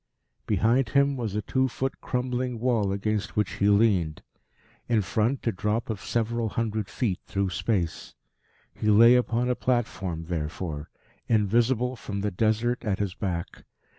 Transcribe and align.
Behind 0.47 0.89
him 0.89 1.15
was 1.15 1.35
a 1.35 1.43
two 1.43 1.67
foot 1.67 2.01
crumbling 2.01 2.59
wall 2.59 2.91
against 2.91 3.35
which 3.35 3.51
he 3.57 3.69
leaned; 3.69 4.23
in 4.89 5.03
front 5.03 5.45
a 5.45 5.51
drop 5.51 5.91
of 5.91 6.01
several 6.01 6.49
hundred 6.49 6.89
feet 6.89 7.19
through 7.27 7.51
space. 7.51 8.15
He 8.73 8.87
lay 8.89 9.13
upon 9.13 9.47
a 9.47 9.53
platform, 9.53 10.25
therefore, 10.25 10.89
invisible 11.27 11.95
from 11.95 12.21
the 12.21 12.31
Desert 12.31 12.83
at 12.83 12.97
his 12.97 13.13
back. 13.13 13.63